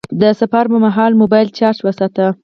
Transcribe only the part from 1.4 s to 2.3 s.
چارج وساته..